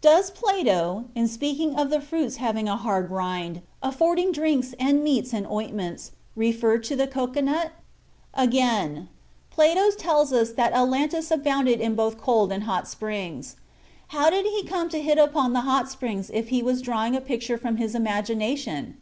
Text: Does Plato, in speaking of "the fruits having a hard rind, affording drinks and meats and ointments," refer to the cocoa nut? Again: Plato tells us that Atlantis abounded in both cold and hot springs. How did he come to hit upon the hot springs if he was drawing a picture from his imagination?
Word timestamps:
Does 0.00 0.30
Plato, 0.30 1.06
in 1.16 1.26
speaking 1.26 1.74
of 1.74 1.90
"the 1.90 2.00
fruits 2.00 2.36
having 2.36 2.68
a 2.68 2.76
hard 2.76 3.10
rind, 3.10 3.60
affording 3.82 4.30
drinks 4.30 4.72
and 4.78 5.02
meats 5.02 5.32
and 5.34 5.48
ointments," 5.48 6.12
refer 6.36 6.78
to 6.78 6.94
the 6.94 7.08
cocoa 7.08 7.40
nut? 7.40 7.72
Again: 8.34 9.08
Plato 9.50 9.90
tells 9.90 10.32
us 10.32 10.52
that 10.52 10.74
Atlantis 10.74 11.32
abounded 11.32 11.80
in 11.80 11.96
both 11.96 12.20
cold 12.20 12.52
and 12.52 12.62
hot 12.70 12.86
springs. 12.86 13.56
How 14.14 14.30
did 14.30 14.46
he 14.46 14.62
come 14.62 14.88
to 14.90 15.02
hit 15.02 15.18
upon 15.18 15.54
the 15.54 15.62
hot 15.62 15.90
springs 15.90 16.30
if 16.32 16.50
he 16.50 16.62
was 16.62 16.80
drawing 16.80 17.16
a 17.16 17.20
picture 17.20 17.58
from 17.58 17.78
his 17.78 17.96
imagination? 17.96 18.96